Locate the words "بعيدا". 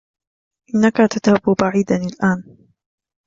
1.61-1.95